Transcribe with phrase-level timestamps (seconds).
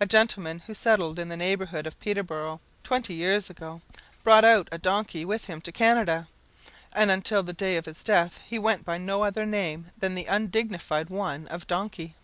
[0.00, 3.82] A gentleman, who settled in the neighbourhood of Peterboro twenty years ago,
[4.24, 6.24] brought out a donkey with him to Canada,
[6.94, 10.24] and until the day of his death he went by no other name than the
[10.24, 12.14] undignified one of Donkey.